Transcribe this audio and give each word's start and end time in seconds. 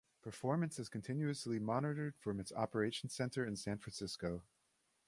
Performance 0.23 0.79
is 0.79 0.89
continuously 0.89 1.59
monitored 1.59 2.15
from 2.17 2.39
its 2.39 2.51
operations 2.53 3.13
center 3.13 3.45
in 3.45 3.55
San 3.55 3.77
Francisco. 3.77 4.41